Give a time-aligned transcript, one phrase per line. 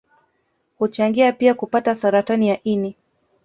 [0.77, 2.95] Huchangia pia kupata Saratani ya ini